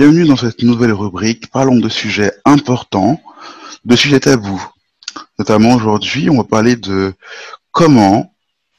Bienvenue 0.00 0.24
dans 0.24 0.36
cette 0.36 0.62
nouvelle 0.62 0.94
rubrique. 0.94 1.50
Parlons 1.50 1.76
de 1.76 1.90
sujets 1.90 2.32
importants, 2.46 3.20
de 3.84 3.94
sujets 3.96 4.20
tabous. 4.20 4.66
Notamment 5.38 5.74
aujourd'hui, 5.74 6.30
on 6.30 6.38
va 6.38 6.44
parler 6.44 6.74
de 6.76 7.12
comment 7.70 8.32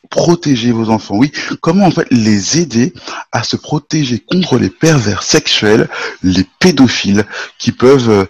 protéger 0.10 0.72
vos 0.72 0.90
enfants. 0.90 1.18
Oui, 1.18 1.32
comment 1.62 1.86
en 1.86 1.92
fait 1.92 2.08
les 2.10 2.60
aider 2.60 2.92
à 3.32 3.44
se 3.44 3.56
protéger 3.56 4.18
contre 4.18 4.58
les 4.58 4.72
pervers 4.72 5.22
sexuels, 5.22 5.90
les 6.24 6.44
pédophiles 6.58 7.28
qui 7.60 7.72
peuvent 7.72 8.10
euh, 8.10 8.26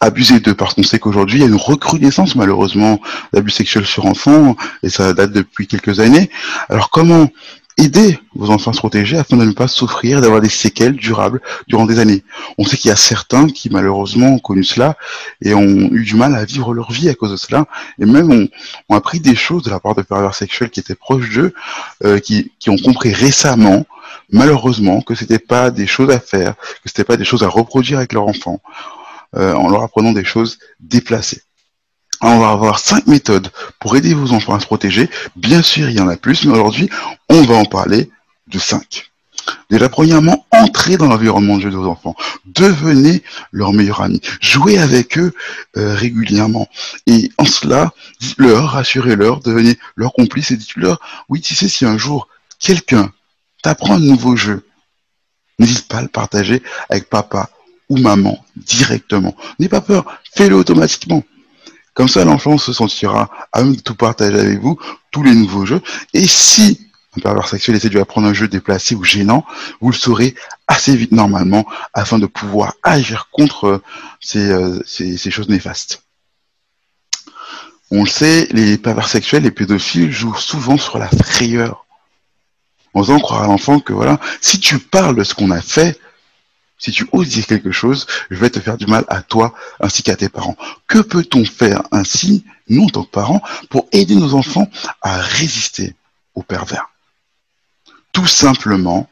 abuser 0.00 0.40
d'eux 0.40 0.56
parce 0.56 0.74
qu'on 0.74 0.82
sait 0.82 0.98
qu'aujourd'hui 0.98 1.38
il 1.38 1.42
y 1.42 1.44
a 1.44 1.48
une 1.48 1.54
recrudescence 1.54 2.34
malheureusement 2.34 3.00
d'abus 3.32 3.52
sexuels 3.52 3.86
sur 3.86 4.06
enfants 4.06 4.56
et 4.82 4.90
ça 4.90 5.12
date 5.12 5.30
depuis 5.30 5.68
quelques 5.68 6.00
années. 6.00 6.30
Alors 6.68 6.90
comment 6.90 7.30
aider 7.76 8.18
vos 8.34 8.50
enfants 8.50 8.70
à 8.70 8.74
se 8.74 8.78
protéger 8.78 9.16
afin 9.16 9.36
de 9.36 9.44
ne 9.44 9.52
pas 9.52 9.68
souffrir, 9.68 10.20
d'avoir 10.20 10.40
des 10.40 10.48
séquelles 10.48 10.94
durables 10.94 11.40
durant 11.66 11.86
des 11.86 11.98
années. 11.98 12.22
On 12.58 12.64
sait 12.64 12.76
qu'il 12.76 12.88
y 12.88 12.92
a 12.92 12.96
certains 12.96 13.48
qui 13.48 13.70
malheureusement 13.70 14.34
ont 14.34 14.38
connu 14.38 14.64
cela 14.64 14.96
et 15.42 15.54
ont 15.54 15.88
eu 15.92 16.04
du 16.04 16.14
mal 16.14 16.34
à 16.34 16.44
vivre 16.44 16.72
leur 16.72 16.92
vie 16.92 17.08
à 17.08 17.14
cause 17.14 17.32
de 17.32 17.36
cela, 17.36 17.66
et 17.98 18.06
même 18.06 18.30
ont, 18.30 18.48
ont 18.88 18.94
appris 18.94 19.20
des 19.20 19.34
choses 19.34 19.62
de 19.64 19.70
la 19.70 19.80
part 19.80 19.94
de 19.94 20.02
pervers 20.02 20.34
sexuels 20.34 20.70
qui 20.70 20.80
étaient 20.80 20.94
proches 20.94 21.30
d'eux, 21.34 21.54
euh, 22.04 22.18
qui, 22.18 22.50
ont 22.68 22.76
compris 22.76 23.12
récemment, 23.12 23.86
malheureusement, 24.30 25.00
que 25.00 25.14
c'était 25.14 25.38
pas 25.38 25.70
des 25.70 25.86
choses 25.86 26.10
à 26.10 26.20
faire, 26.20 26.54
que 26.56 26.86
c'était 26.88 27.04
pas 27.04 27.16
des 27.16 27.24
choses 27.24 27.42
à 27.42 27.48
reproduire 27.48 27.98
avec 27.98 28.12
leur 28.12 28.26
enfant, 28.26 28.60
euh, 29.36 29.52
en 29.54 29.68
leur 29.68 29.82
apprenant 29.82 30.12
des 30.12 30.24
choses 30.24 30.58
déplacées. 30.80 31.42
On 32.20 32.38
va 32.38 32.50
avoir 32.50 32.78
cinq 32.78 33.06
méthodes 33.06 33.50
pour 33.80 33.96
aider 33.96 34.14
vos 34.14 34.32
enfants 34.32 34.54
à 34.54 34.60
se 34.60 34.66
protéger. 34.66 35.10
Bien 35.36 35.62
sûr, 35.62 35.88
il 35.88 35.96
y 35.96 36.00
en 36.00 36.08
a 36.08 36.16
plus, 36.16 36.44
mais 36.44 36.52
aujourd'hui, 36.52 36.88
on 37.28 37.42
va 37.42 37.54
en 37.54 37.64
parler 37.64 38.10
de 38.48 38.58
cinq. 38.58 39.10
Déjà, 39.70 39.88
premièrement, 39.88 40.46
entrez 40.50 40.96
dans 40.96 41.06
l'environnement 41.06 41.56
de 41.56 41.62
jeu 41.62 41.70
de 41.70 41.76
vos 41.76 41.88
enfants. 41.88 42.14
Devenez 42.46 43.22
leur 43.52 43.72
meilleur 43.72 44.00
ami. 44.00 44.20
Jouez 44.40 44.78
avec 44.78 45.18
eux 45.18 45.32
euh, 45.76 45.94
régulièrement. 45.94 46.68
Et 47.06 47.30
en 47.38 47.44
cela, 47.44 47.92
dites-leur, 48.20 48.70
rassurez-leur, 48.70 49.40
devenez 49.40 49.78
leur 49.96 50.12
complice 50.12 50.50
et 50.50 50.56
dites-leur, 50.56 51.00
oui, 51.28 51.40
tu 51.40 51.54
sais, 51.54 51.68
si 51.68 51.84
un 51.84 51.98
jour 51.98 52.28
quelqu'un 52.58 53.12
t'apprend 53.62 53.96
un 53.96 54.00
nouveau 54.00 54.36
jeu, 54.36 54.66
n'hésite 55.58 55.88
pas 55.88 55.98
à 55.98 56.02
le 56.02 56.08
partager 56.08 56.62
avec 56.88 57.10
papa 57.10 57.50
ou 57.88 57.98
maman 57.98 58.42
directement. 58.56 59.36
N'aie 59.58 59.68
pas 59.68 59.80
peur, 59.80 60.04
fais-le 60.34 60.56
automatiquement. 60.56 61.22
Comme 61.94 62.08
ça, 62.08 62.24
l'enfant 62.24 62.58
se 62.58 62.72
sentira 62.72 63.30
à 63.52 63.62
même 63.62 63.76
de 63.76 63.80
tout 63.80 63.94
partager 63.94 64.38
avec 64.38 64.60
vous, 64.60 64.78
tous 65.12 65.22
les 65.22 65.34
nouveaux 65.34 65.64
jeux. 65.64 65.80
Et 66.12 66.26
si 66.26 66.88
un 67.16 67.20
pervers 67.20 67.46
sexuel 67.46 67.76
essaie 67.76 67.88
de 67.88 68.00
apprendre 68.00 68.26
un 68.26 68.34
jeu 68.34 68.48
déplacé 68.48 68.96
ou 68.96 69.04
gênant, 69.04 69.44
vous 69.80 69.90
le 69.90 69.96
saurez 69.96 70.34
assez 70.66 70.96
vite 70.96 71.12
normalement 71.12 71.64
afin 71.92 72.18
de 72.18 72.26
pouvoir 72.26 72.74
agir 72.82 73.28
contre 73.30 73.80
ces, 74.20 74.50
euh, 74.50 74.80
ces, 74.84 75.16
ces 75.16 75.30
choses 75.30 75.48
néfastes. 75.48 76.02
On 77.92 78.02
le 78.02 78.08
sait, 78.08 78.48
les 78.50 78.76
pervers 78.76 79.08
sexuels, 79.08 79.44
les 79.44 79.52
pédophiles 79.52 80.10
jouent 80.10 80.34
souvent 80.34 80.76
sur 80.76 80.98
la 80.98 81.08
frayeur. 81.08 81.86
En 82.92 83.02
faisant 83.02 83.20
croire 83.20 83.42
à 83.42 83.46
l'enfant 83.46 83.78
que 83.78 83.92
voilà, 83.92 84.18
si 84.40 84.58
tu 84.58 84.78
parles 84.78 85.16
de 85.16 85.22
ce 85.24 85.34
qu'on 85.34 85.50
a 85.50 85.60
fait, 85.60 85.98
si 86.84 86.90
tu 86.90 87.06
oses 87.12 87.30
dire 87.30 87.46
quelque 87.46 87.72
chose, 87.72 88.06
je 88.30 88.36
vais 88.36 88.50
te 88.50 88.60
faire 88.60 88.76
du 88.76 88.86
mal 88.86 89.06
à 89.08 89.22
toi 89.22 89.54
ainsi 89.80 90.02
qu'à 90.02 90.16
tes 90.16 90.28
parents. 90.28 90.56
Que 90.86 90.98
peut-on 90.98 91.46
faire 91.46 91.82
ainsi, 91.92 92.44
nous 92.68 92.84
en 92.84 92.88
tant 92.88 93.04
que 93.04 93.10
parents, 93.10 93.42
pour 93.70 93.88
aider 93.92 94.14
nos 94.14 94.34
enfants 94.34 94.70
à 95.00 95.16
résister 95.16 95.94
aux 96.34 96.42
pervers? 96.42 96.90
Tout 98.12 98.26
simplement, 98.26 99.08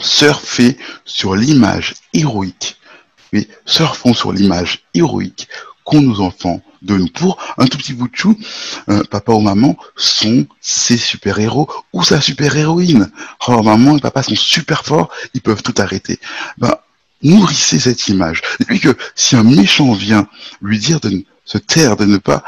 surfer 0.00 0.76
sur 1.04 1.36
l'image 1.36 1.94
héroïque. 2.12 2.76
Oui, 3.32 3.48
surfons 3.66 4.12
sur 4.12 4.32
l'image 4.32 4.82
héroïque 4.94 5.48
qu'ont 5.84 6.00
nos 6.00 6.20
enfants 6.20 6.62
de 6.82 6.96
nous. 6.96 7.08
Pour 7.08 7.38
un 7.58 7.66
tout 7.66 7.78
petit 7.78 7.94
bout 7.94 8.08
de 8.08 8.16
chou, 8.16 8.38
euh, 8.88 9.02
papa 9.04 9.32
ou 9.32 9.40
maman 9.40 9.76
sont 9.96 10.46
ses 10.60 10.96
super-héros 10.96 11.68
ou 11.92 12.02
sa 12.02 12.20
super-héroïne. 12.20 13.10
Oh, 13.48 13.62
maman 13.62 13.96
et 13.96 14.00
papa 14.00 14.22
sont 14.22 14.36
super 14.36 14.84
forts, 14.84 15.10
ils 15.34 15.40
peuvent 15.40 15.62
tout 15.62 15.74
arrêter. 15.78 16.18
Ben, 16.58 16.74
nourrissez 17.22 17.78
cette 17.78 18.08
image. 18.08 18.42
Et 18.60 18.64
puis 18.64 18.80
que 18.80 18.96
si 19.14 19.36
un 19.36 19.44
méchant 19.44 19.92
vient 19.92 20.28
lui 20.60 20.78
dire 20.78 21.00
de 21.00 21.24
se 21.44 21.58
taire, 21.58 21.96
de 21.96 22.04
ne 22.04 22.18
pas 22.18 22.42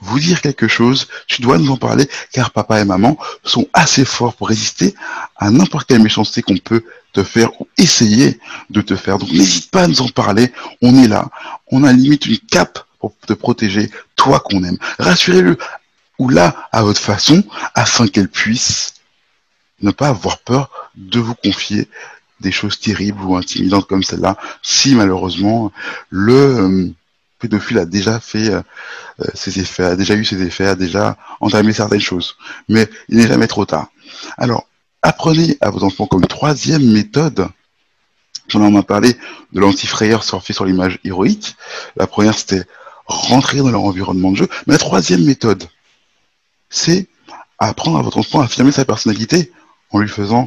vous 0.00 0.18
dire 0.18 0.40
quelque 0.40 0.66
chose, 0.66 1.08
tu 1.26 1.42
dois 1.42 1.58
nous 1.58 1.70
en 1.70 1.76
parler, 1.76 2.08
car 2.32 2.50
papa 2.52 2.80
et 2.80 2.84
maman 2.84 3.18
sont 3.44 3.68
assez 3.74 4.04
forts 4.04 4.34
pour 4.34 4.48
résister 4.48 4.94
à 5.36 5.50
n'importe 5.50 5.88
quelle 5.88 6.02
méchanceté 6.02 6.42
qu'on 6.42 6.56
peut 6.56 6.84
te 7.12 7.22
faire 7.22 7.60
ou 7.60 7.68
essayer 7.76 8.38
de 8.70 8.80
te 8.80 8.96
faire. 8.96 9.18
Donc 9.18 9.30
n'hésite 9.32 9.70
pas 9.70 9.82
à 9.82 9.86
nous 9.86 10.02
en 10.02 10.08
parler, 10.08 10.52
on 10.82 11.02
est 11.02 11.08
là, 11.08 11.28
on 11.70 11.84
a 11.84 11.92
limite 11.92 12.26
une 12.26 12.38
cape 12.38 12.80
pour 12.98 13.14
te 13.26 13.32
protéger, 13.32 13.90
toi 14.16 14.40
qu'on 14.40 14.62
aime. 14.62 14.78
Rassurez-le, 14.98 15.56
ou 16.18 16.28
là, 16.28 16.68
à 16.70 16.82
votre 16.82 17.00
façon, 17.00 17.42
afin 17.74 18.06
qu'elle 18.06 18.28
puisse 18.28 18.94
ne 19.80 19.90
pas 19.90 20.08
avoir 20.08 20.38
peur 20.38 20.90
de 20.94 21.18
vous 21.18 21.34
confier 21.34 21.88
des 22.40 22.52
choses 22.52 22.78
terribles 22.78 23.22
ou 23.22 23.36
intimidantes 23.36 23.86
comme 23.86 24.02
celle-là, 24.02 24.36
si 24.62 24.94
malheureusement 24.94 25.72
le 26.10 26.34
euh, 26.34 26.88
pédophile 27.38 27.78
a 27.78 27.86
déjà 27.86 28.20
fait 28.20 28.50
euh, 28.50 28.60
euh, 29.20 29.24
ses 29.34 29.58
effets, 29.58 29.84
a 29.84 29.96
déjà 29.96 30.14
eu 30.14 30.24
ses 30.24 30.42
effets, 30.42 30.66
a 30.66 30.74
déjà 30.74 31.16
entamé 31.40 31.72
certaines 31.72 32.00
choses. 32.00 32.36
Mais 32.68 32.88
il 33.08 33.18
n'est 33.18 33.26
jamais 33.26 33.46
trop 33.46 33.64
tard. 33.64 33.88
Alors, 34.36 34.66
apprenez 35.02 35.56
à 35.60 35.70
vos 35.70 35.84
enfants 35.84 36.06
comme 36.06 36.26
troisième 36.26 36.84
méthode 36.90 37.48
J'en 38.50 38.62
en 38.62 38.74
a 38.74 38.82
parlé 38.82 39.16
de 39.52 39.60
l'anti-frayeur 39.60 40.24
sur 40.24 40.64
l'image 40.64 40.98
héroïque. 41.04 41.56
La 41.96 42.08
première, 42.08 42.36
c'était 42.36 42.64
rentrer 43.06 43.58
dans 43.58 43.70
leur 43.70 43.84
environnement 43.84 44.32
de 44.32 44.38
jeu. 44.38 44.48
Mais 44.66 44.74
la 44.74 44.78
troisième 44.78 45.24
méthode, 45.24 45.68
c'est 46.68 47.06
apprendre 47.58 47.98
à 47.98 48.02
votre 48.02 48.18
enfant 48.18 48.40
à 48.40 48.44
affirmer 48.44 48.72
sa 48.72 48.84
personnalité 48.84 49.52
en 49.90 50.00
lui 50.00 50.08
faisant 50.08 50.46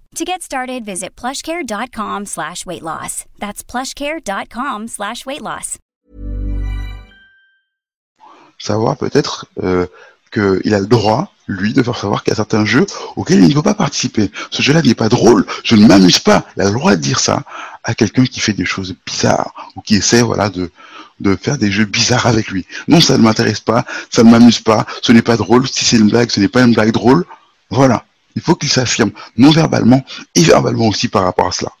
To 0.17 0.25
get 0.25 0.41
started, 0.41 0.83
visit 0.83 1.15
plushcare.com 1.15 2.25
slash 2.25 2.65
weight 2.65 2.81
loss. 2.83 3.23
That's 3.39 3.63
plushcare.com 3.63 4.89
slash 4.89 5.25
weight 5.25 5.41
loss. 5.41 5.77
Savoir 8.59 8.97
peut-être 8.97 9.45
euh, 9.63 9.87
qu'il 10.33 10.73
a 10.73 10.81
le 10.81 10.85
droit, 10.85 11.31
lui, 11.47 11.71
de 11.71 11.81
faire 11.81 11.95
savoir 11.95 12.23
qu'il 12.23 12.31
y 12.31 12.33
a 12.33 12.35
certains 12.35 12.65
jeux 12.65 12.85
auxquels 13.15 13.39
il 13.39 13.47
ne 13.47 13.53
peut 13.53 13.61
pas 13.61 13.73
participer. 13.73 14.29
Ce 14.49 14.61
jeu-là 14.61 14.81
n'est 14.81 14.95
pas 14.95 15.07
drôle, 15.07 15.45
je 15.63 15.77
ne 15.77 15.87
m'amuse 15.87 16.19
pas. 16.19 16.45
Il 16.57 16.61
a 16.61 16.65
le 16.65 16.73
droit 16.73 16.97
de 16.97 17.01
dire 17.01 17.21
ça 17.21 17.43
à 17.85 17.95
quelqu'un 17.95 18.25
qui 18.25 18.41
fait 18.41 18.51
des 18.51 18.65
choses 18.65 18.93
bizarres 19.05 19.71
ou 19.77 19.81
qui 19.81 19.95
essaie 19.95 20.21
voilà, 20.21 20.49
de, 20.49 20.71
de 21.21 21.37
faire 21.37 21.57
des 21.57 21.71
jeux 21.71 21.85
bizarres 21.85 22.27
avec 22.27 22.49
lui. 22.49 22.65
Non, 22.89 22.99
ça 22.99 23.17
ne 23.17 23.23
m'intéresse 23.23 23.61
pas, 23.61 23.85
ça 24.09 24.25
ne 24.25 24.29
m'amuse 24.29 24.59
pas, 24.59 24.85
ce 25.01 25.13
n'est 25.13 25.21
pas 25.21 25.37
drôle. 25.37 25.69
Si 25.69 25.85
c'est 25.85 25.97
une 25.97 26.09
blague, 26.09 26.29
ce 26.29 26.41
n'est 26.41 26.49
pas 26.49 26.63
une 26.63 26.73
blague 26.73 26.91
drôle. 26.91 27.25
Voilà. 27.69 28.03
Il 28.35 28.41
faut 28.41 28.55
qu'il 28.55 28.69
s'affirme 28.69 29.11
non 29.37 29.51
verbalement 29.51 30.03
et 30.35 30.43
verbalement 30.43 30.87
aussi 30.87 31.07
par 31.07 31.23
rapport 31.23 31.47
à 31.47 31.51
cela. 31.51 31.71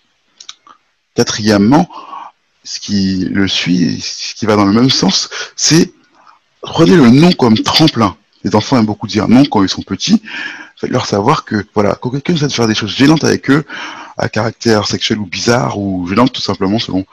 Quatrièmement, 1.15 1.89
ce 2.63 2.79
qui 2.79 3.25
le 3.29 3.47
suit, 3.47 4.01
ce 4.01 4.35
qui 4.35 4.45
va 4.45 4.55
dans 4.55 4.65
le 4.65 4.73
même 4.73 4.89
sens, 4.89 5.29
c'est 5.55 5.93
prenez 6.61 6.95
le 6.95 7.09
nom 7.09 7.31
comme 7.31 7.57
tremplin. 7.57 8.15
Les 8.43 8.55
enfants 8.55 8.77
aiment 8.77 8.85
beaucoup 8.85 9.07
dire 9.07 9.27
non 9.27 9.45
quand 9.45 9.63
ils 9.63 9.69
sont 9.69 9.81
petits. 9.81 10.21
Faites 10.77 10.89
leur 10.89 11.05
savoir 11.05 11.45
que 11.45 11.65
voilà, 11.73 11.95
quand 11.95 12.09
quelqu'un 12.09 12.33
essaie 12.33 12.47
de 12.47 12.53
faire 12.53 12.67
des 12.67 12.75
choses 12.75 12.95
gênantes 12.95 13.23
avec 13.23 13.49
eux, 13.49 13.65
à 14.17 14.29
caractère 14.29 14.87
sexuel 14.87 15.19
ou 15.19 15.25
bizarre 15.25 15.77
ou 15.77 16.07
gênante 16.07 16.33
tout 16.33 16.41
simplement 16.41 16.79
selon 16.79 17.05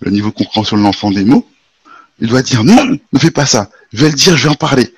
le 0.00 0.10
niveau 0.10 0.30
de 0.30 0.34
compréhension 0.34 0.76
de 0.76 0.82
l'enfant 0.82 1.10
des 1.10 1.24
mots, 1.24 1.48
il 2.20 2.28
doit 2.28 2.42
dire 2.42 2.64
non, 2.64 2.98
ne 3.12 3.18
fais 3.18 3.30
pas 3.30 3.46
ça. 3.46 3.70
Je 3.92 4.02
vais 4.02 4.10
le 4.10 4.14
dire, 4.14 4.36
je 4.36 4.44
vais 4.44 4.50
en 4.50 4.54
parler. 4.54 4.94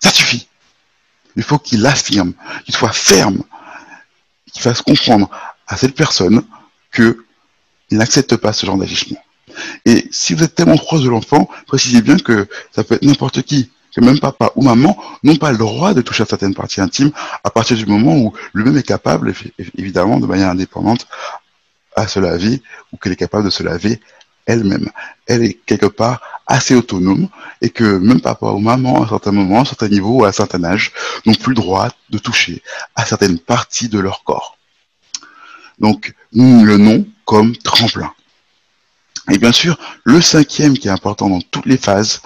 Ça 0.00 0.10
suffit. 0.10 0.48
Il 1.36 1.42
faut 1.42 1.58
qu'il 1.58 1.84
affirme, 1.86 2.32
qu'il 2.64 2.74
soit 2.74 2.92
ferme, 2.92 3.42
qu'il 4.52 4.62
fasse 4.62 4.82
comprendre 4.82 5.30
à 5.66 5.76
cette 5.76 5.94
personne 5.94 6.42
que 6.90 7.24
il 7.90 7.98
n'accepte 7.98 8.36
pas 8.36 8.52
ce 8.52 8.66
genre 8.66 8.78
d'agissement. 8.78 9.18
Et 9.84 10.08
si 10.10 10.34
vous 10.34 10.42
êtes 10.42 10.54
tellement 10.54 10.76
proche 10.76 11.02
de 11.02 11.08
l'enfant, 11.08 11.48
précisez 11.66 12.02
bien 12.02 12.16
que 12.18 12.48
ça 12.72 12.82
peut 12.82 12.96
être 12.96 13.04
n'importe 13.04 13.42
qui, 13.42 13.70
que 13.94 14.00
même 14.00 14.18
papa 14.18 14.50
ou 14.56 14.62
maman 14.62 14.96
n'ont 15.22 15.36
pas 15.36 15.52
le 15.52 15.58
droit 15.58 15.94
de 15.94 16.02
toucher 16.02 16.24
à 16.24 16.26
certaines 16.26 16.54
parties 16.54 16.80
intimes 16.80 17.12
à 17.44 17.50
partir 17.50 17.76
du 17.76 17.86
moment 17.86 18.16
où 18.16 18.32
lui-même 18.52 18.76
est 18.76 18.82
capable, 18.82 19.32
évidemment, 19.78 20.20
de 20.20 20.26
manière 20.26 20.50
indépendante, 20.50 21.06
à 21.94 22.06
se 22.06 22.20
laver 22.20 22.62
ou 22.92 22.98
qu'elle 22.98 23.12
est 23.12 23.16
capable 23.16 23.44
de 23.44 23.50
se 23.50 23.62
laver 23.62 24.00
elle-même. 24.46 24.90
Elle 25.26 25.44
est 25.44 25.54
quelque 25.66 25.86
part 25.86 26.20
assez 26.46 26.74
autonome 26.74 27.28
et 27.60 27.70
que 27.70 27.98
même 27.98 28.20
papa 28.20 28.46
ou 28.46 28.58
maman, 28.58 29.02
à 29.02 29.04
un 29.04 29.08
certain 29.08 29.32
moment, 29.32 29.58
à 29.58 29.62
un 29.62 29.64
certain 29.64 29.88
niveau, 29.88 30.24
à 30.24 30.28
un 30.28 30.32
certain 30.32 30.62
âge, 30.64 30.92
n'ont 31.24 31.34
plus 31.34 31.50
le 31.50 31.56
droit 31.56 31.90
de 32.10 32.18
toucher 32.18 32.62
à 32.94 33.04
certaines 33.04 33.38
parties 33.38 33.88
de 33.88 33.98
leur 33.98 34.22
corps. 34.24 34.56
Donc, 35.78 36.14
le 36.32 36.76
nom 36.76 37.06
comme 37.24 37.56
tremplin. 37.56 38.12
Et 39.30 39.38
bien 39.38 39.52
sûr, 39.52 39.78
le 40.04 40.20
cinquième 40.20 40.78
qui 40.78 40.88
est 40.88 40.92
important 40.92 41.28
dans 41.28 41.40
toutes 41.40 41.66
les 41.66 41.76
phases, 41.76 42.22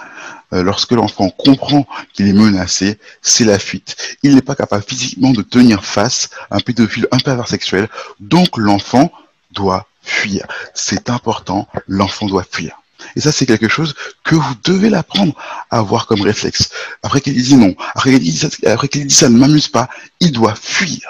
euh, 0.53 0.61
lorsque 0.61 0.91
l'enfant 0.91 1.29
comprend 1.29 1.87
qu'il 2.13 2.27
est 2.27 2.33
menacé, 2.33 2.99
c'est 3.21 3.45
la 3.45 3.57
fuite. 3.57 4.17
Il 4.21 4.35
n'est 4.35 4.41
pas 4.41 4.55
capable 4.55 4.83
physiquement 4.83 5.31
de 5.31 5.41
tenir 5.41 5.83
face 5.83 6.29
à 6.51 6.57
un 6.57 6.59
pédophile, 6.59 7.07
un 7.11 7.17
pervers 7.17 7.47
sexuel, 7.47 7.89
donc 8.19 8.57
l'enfant 8.57 9.11
doit 9.51 9.87
fuir. 10.01 10.45
C'est 10.73 11.09
important, 11.09 11.67
l'enfant 11.87 12.27
doit 12.27 12.45
fuir. 12.49 12.81
Et 13.15 13.21
ça, 13.21 13.31
c'est 13.31 13.45
quelque 13.45 13.67
chose 13.67 13.95
que 14.23 14.35
vous 14.35 14.55
devez 14.63 14.89
l'apprendre 14.89 15.33
à 15.69 15.79
avoir 15.79 16.07
comme 16.07 16.21
réflexe. 16.21 16.69
Après 17.03 17.21
qu'il 17.21 17.41
dit 17.41 17.55
non, 17.55 17.75
après 17.95 18.11
qu'il 18.11 19.07
dit 19.07 19.13
ça, 19.13 19.29
ne 19.29 19.37
m'amuse 19.37 19.67
pas, 19.67 19.89
il 20.19 20.31
doit 20.31 20.55
fuir 20.55 21.01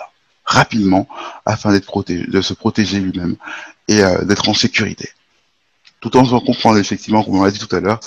rapidement 0.46 1.08
afin 1.46 1.78
protégé, 1.80 2.26
de 2.28 2.42
se 2.42 2.54
protéger 2.54 3.00
lui-même 3.00 3.36
et 3.88 4.04
euh, 4.04 4.24
d'être 4.24 4.50
en 4.50 4.54
sécurité. 4.54 5.10
Tout 6.00 6.16
en 6.18 6.26
comprenant 6.40 6.78
effectivement, 6.78 7.24
comme 7.24 7.36
on 7.38 7.44
l'a 7.44 7.52
dit 7.52 7.60
tout 7.60 7.74
à 7.76 7.80
l'heure, 7.80 8.00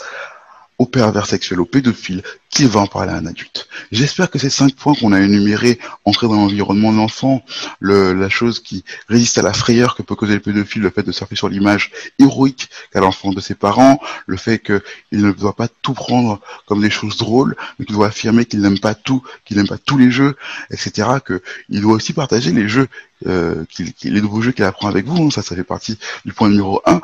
au 0.84 0.86
pervers 0.86 1.24
sexuel, 1.24 1.60
au 1.60 1.64
pédophile, 1.64 2.22
qui 2.50 2.66
va 2.66 2.80
en 2.80 2.86
parler 2.86 3.12
à 3.12 3.16
un 3.16 3.24
adulte. 3.24 3.68
J'espère 3.90 4.30
que 4.30 4.38
ces 4.38 4.50
cinq 4.50 4.76
points 4.76 4.94
qu'on 4.94 5.12
a 5.12 5.20
énumérés, 5.20 5.78
entrer 6.04 6.28
dans 6.28 6.34
l'environnement 6.34 6.92
de 6.92 6.98
l'enfant, 6.98 7.42
la 7.80 8.28
chose 8.28 8.60
qui 8.60 8.84
résiste 9.08 9.38
à 9.38 9.42
la 9.42 9.54
frayeur 9.54 9.96
que 9.96 10.02
peut 10.02 10.14
causer 10.14 10.34
le 10.34 10.40
pédophile, 10.40 10.82
le 10.82 10.90
fait 10.90 11.02
de 11.02 11.10
surfer 11.10 11.36
sur 11.36 11.48
l'image 11.48 11.90
héroïque 12.18 12.68
qu'a 12.92 13.00
l'enfant 13.00 13.32
de 13.32 13.40
ses 13.40 13.54
parents, 13.54 13.98
le 14.26 14.36
fait 14.36 14.58
qu'il 14.58 14.82
ne 15.12 15.32
doit 15.32 15.56
pas 15.56 15.68
tout 15.68 15.94
prendre 15.94 16.40
comme 16.66 16.82
des 16.82 16.90
choses 16.90 17.16
drôles, 17.16 17.56
mais 17.78 17.86
qu'il 17.86 17.94
doit 17.94 18.08
affirmer 18.08 18.44
qu'il 18.44 18.60
n'aime 18.60 18.78
pas 18.78 18.94
tout, 18.94 19.22
qu'il 19.46 19.56
n'aime 19.56 19.68
pas 19.68 19.78
tous 19.78 19.96
les 19.96 20.10
jeux, 20.10 20.36
etc., 20.70 21.08
qu'il 21.26 21.80
doit 21.80 21.94
aussi 21.94 22.12
partager 22.12 22.52
les 22.52 22.68
jeux, 22.68 22.88
euh, 23.26 23.64
les 24.02 24.20
nouveaux 24.20 24.42
jeux 24.42 24.52
qu'il 24.52 24.64
apprend 24.64 24.88
avec 24.88 25.06
vous, 25.06 25.24
hein. 25.24 25.30
ça, 25.30 25.40
ça 25.40 25.56
fait 25.56 25.64
partie 25.64 25.98
du 26.26 26.34
point 26.34 26.50
numéro 26.50 26.82
un, 26.84 27.00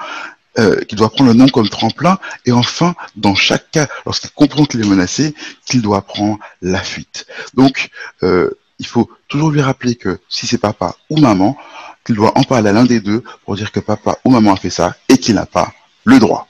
euh, 0.58 0.80
qu'il 0.82 0.98
doit 0.98 1.10
prendre 1.10 1.30
le 1.30 1.36
nom 1.36 1.48
comme 1.48 1.68
tremplin, 1.68 2.18
et 2.46 2.52
enfin, 2.52 2.94
dans 3.16 3.34
chaque 3.34 3.70
cas, 3.70 3.86
lorsqu'il 4.04 4.30
comprend 4.30 4.64
qu'il 4.64 4.80
est 4.80 4.88
menacé, 4.88 5.34
qu'il 5.64 5.82
doit 5.82 6.02
prendre 6.02 6.38
la 6.62 6.82
fuite. 6.82 7.26
Donc, 7.54 7.90
euh, 8.22 8.50
il 8.78 8.86
faut 8.86 9.10
toujours 9.28 9.50
lui 9.50 9.60
rappeler 9.60 9.94
que 9.94 10.18
si 10.28 10.46
c'est 10.46 10.58
papa 10.58 10.96
ou 11.10 11.18
maman, 11.18 11.56
qu'il 12.04 12.16
doit 12.16 12.36
en 12.36 12.42
parler 12.42 12.70
à 12.70 12.72
l'un 12.72 12.84
des 12.84 13.00
deux 13.00 13.22
pour 13.44 13.54
dire 13.54 13.70
que 13.70 13.80
papa 13.80 14.18
ou 14.24 14.30
maman 14.30 14.54
a 14.54 14.56
fait 14.56 14.70
ça 14.70 14.96
et 15.08 15.18
qu'il 15.18 15.34
n'a 15.34 15.46
pas 15.46 15.72
le 16.04 16.18
droit. 16.18 16.48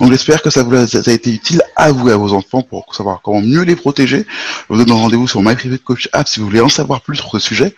Donc 0.00 0.10
j'espère 0.10 0.42
que 0.42 0.50
ça 0.50 0.62
vous 0.62 0.74
a, 0.74 1.12
été 1.12 1.32
utile 1.32 1.62
à 1.76 1.92
vous 1.92 2.08
et 2.08 2.12
à 2.12 2.16
vos 2.16 2.32
enfants 2.34 2.62
pour 2.62 2.94
savoir 2.94 3.22
comment 3.22 3.40
mieux 3.40 3.62
les 3.62 3.76
protéger. 3.76 4.26
Je 4.68 4.74
vous 4.74 4.84
donne 4.84 4.92
rendez-vous 4.92 5.28
sur 5.28 5.42
My 5.42 5.54
Private 5.54 5.82
Coach 5.82 6.08
App 6.12 6.28
si 6.28 6.40
vous 6.40 6.46
voulez 6.46 6.60
en 6.60 6.68
savoir 6.68 7.00
plus 7.00 7.16
sur 7.16 7.30
ce 7.30 7.38
sujet, 7.38 7.74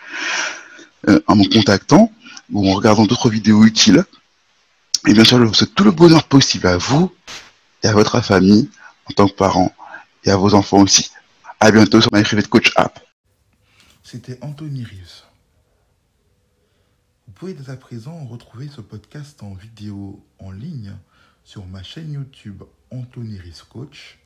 euh, 1.07 1.19
en 1.27 1.35
me 1.35 1.45
contactant 1.45 2.11
ou 2.51 2.69
en 2.69 2.73
regardant 2.73 3.05
d'autres 3.05 3.29
vidéos 3.29 3.63
utiles. 3.63 4.03
Et 5.07 5.13
bien 5.13 5.23
sûr, 5.23 5.37
je 5.37 5.43
vous 5.43 5.53
souhaite 5.53 5.75
tout 5.75 5.83
le 5.83 5.91
bonheur 5.91 6.27
possible 6.27 6.65
à 6.65 6.77
vous 6.77 7.13
et 7.83 7.87
à 7.87 7.93
votre 7.93 8.19
famille 8.21 8.71
en 9.05 9.13
tant 9.13 9.27
que 9.27 9.35
parent 9.35 9.71
et 10.23 10.31
à 10.31 10.35
vos 10.35 10.55
enfants 10.55 10.79
aussi. 10.79 11.11
À 11.59 11.69
bientôt 11.69 12.01
sur 12.01 12.11
My 12.11 12.23
Private 12.23 12.47
Coach 12.47 12.71
App. 12.75 12.99
C'était 14.03 14.39
Anthony 14.41 14.83
Rius. 14.83 15.25
Vous 17.27 17.33
pouvez 17.33 17.53
dès 17.53 17.69
à 17.69 17.77
présent 17.77 18.25
retrouver 18.25 18.67
ce 18.67 18.81
podcast 18.81 19.43
en 19.43 19.53
vidéo 19.53 20.25
en 20.39 20.49
ligne 20.49 20.95
sur 21.43 21.67
ma 21.67 21.83
chaîne 21.83 22.13
YouTube 22.13 22.63
Anthony 22.89 23.37
Rius 23.37 23.61
Coach 23.61 24.17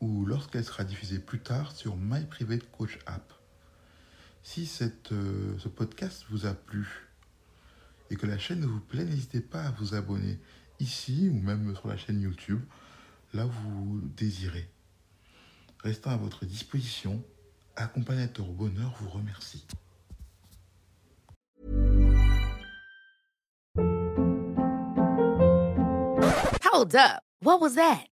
ou 0.00 0.26
lorsqu'elle 0.26 0.64
sera 0.64 0.82
diffusée 0.82 1.20
plus 1.20 1.40
tard 1.40 1.70
sur 1.76 1.94
My 1.96 2.24
Private 2.24 2.68
Coach 2.72 2.98
App. 3.06 3.32
Si 4.42 4.66
cette, 4.66 5.12
euh, 5.12 5.54
ce 5.58 5.68
podcast 5.68 6.24
vous 6.30 6.46
a 6.46 6.54
plu 6.54 7.09
et 8.10 8.16
que 8.16 8.26
la 8.26 8.38
chaîne 8.38 8.64
vous 8.64 8.80
plaît, 8.80 9.04
n'hésitez 9.04 9.40
pas 9.40 9.62
à 9.62 9.70
vous 9.70 9.94
abonner 9.94 10.38
ici 10.80 11.30
ou 11.32 11.38
même 11.40 11.74
sur 11.76 11.88
la 11.88 11.96
chaîne 11.96 12.20
YouTube, 12.20 12.60
là 13.32 13.46
où 13.46 13.50
vous 13.50 14.00
désirez. 14.16 14.68
Restant 15.82 16.10
à 16.10 16.16
votre 16.16 16.44
disposition, 16.44 17.22
accompagnateur 17.76 18.46
bonheur 18.46 18.94
vous 19.00 19.08
remercie. 19.10 19.64
Hold 26.64 26.94
up. 26.94 27.22
What 27.42 27.60
was 27.60 27.74
that? 27.74 28.09